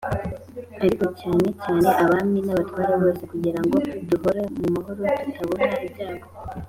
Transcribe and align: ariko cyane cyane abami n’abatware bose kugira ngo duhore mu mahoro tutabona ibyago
ariko 0.83 1.03
cyane 1.19 1.47
cyane 1.63 1.87
abami 2.03 2.39
n’abatware 2.43 2.93
bose 3.03 3.23
kugira 3.31 3.59
ngo 3.65 3.77
duhore 4.09 4.41
mu 4.57 4.67
mahoro 4.75 5.03
tutabona 5.23 5.75
ibyago 5.85 6.27